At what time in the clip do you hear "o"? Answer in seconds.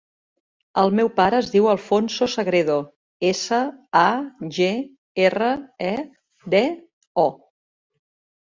7.27-7.29